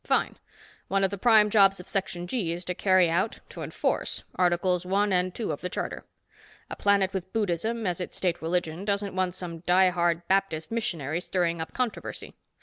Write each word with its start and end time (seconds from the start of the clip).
"Fine. 0.03 0.39
One 0.87 1.03
of 1.03 1.11
the 1.11 1.17
prime 1.19 1.51
jobs 1.51 1.79
of 1.79 1.87
Section 1.87 2.25
G 2.25 2.51
is 2.53 2.65
to 2.65 2.73
carry 2.73 3.07
out, 3.07 3.39
to 3.49 3.61
enforce, 3.61 4.23
Articles 4.35 4.83
One 4.83 5.13
and 5.13 5.31
Two 5.31 5.51
of 5.51 5.61
the 5.61 5.69
Charter. 5.69 6.07
A 6.71 6.75
planet 6.75 7.13
with 7.13 7.31
Buddhism 7.33 7.85
as 7.85 8.01
its 8.01 8.15
state 8.15 8.41
religion, 8.41 8.83
doesn't 8.83 9.13
want 9.15 9.35
some 9.35 9.59
die 9.59 9.89
hard 9.91 10.27
Baptist 10.27 10.71
missionary 10.71 11.21
stirring 11.21 11.61
up 11.61 11.75
controversy. 11.75 12.33